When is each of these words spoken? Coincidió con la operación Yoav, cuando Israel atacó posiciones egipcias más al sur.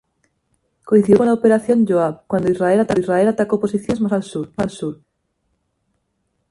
Coincidió 0.83 1.15
con 1.19 1.27
la 1.27 1.33
operación 1.35 1.85
Yoav, 1.85 2.23
cuando 2.25 2.49
Israel 2.51 2.79
atacó 2.79 3.59
posiciones 3.59 3.83
egipcias 3.99 4.01
más 4.01 4.57
al 4.63 4.67
sur. 4.71 5.03